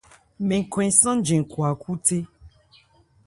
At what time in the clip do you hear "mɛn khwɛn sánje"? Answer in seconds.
0.47-1.35